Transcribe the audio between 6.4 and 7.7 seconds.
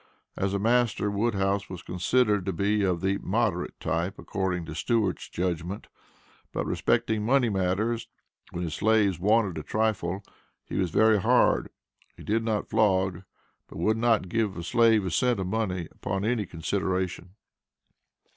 But respecting money